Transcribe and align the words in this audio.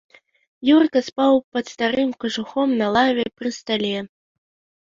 Юрка 0.75 1.01
спаў 1.09 1.33
пад 1.57 1.69
старым 1.73 2.09
кажухом 2.25 2.73
на 2.81 2.87
лаве 2.97 3.25
пры 3.41 3.49
стале. 3.59 3.93